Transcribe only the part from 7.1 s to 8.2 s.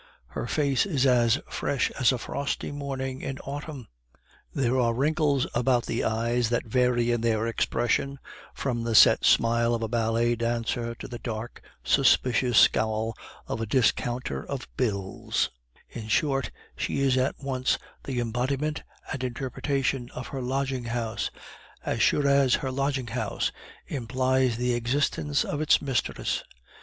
in their expression